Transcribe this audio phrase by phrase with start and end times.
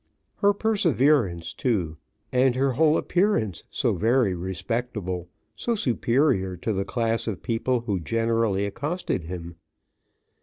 [0.37, 1.97] Her perseverance too
[2.31, 7.99] and her whole appearance so very respectable so superior to the class of people who
[7.99, 9.57] generally accosted him.